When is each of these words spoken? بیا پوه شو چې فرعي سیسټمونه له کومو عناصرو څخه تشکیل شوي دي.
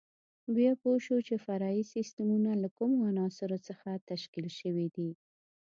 بیا 0.55 0.71
پوه 0.81 0.97
شو 1.05 1.17
چې 1.27 1.35
فرعي 1.45 1.81
سیسټمونه 1.93 2.51
له 2.63 2.69
کومو 2.77 2.97
عناصرو 3.11 3.57
څخه 3.67 3.89
تشکیل 4.09 4.47
شوي 4.59 4.87
دي. 4.95 5.09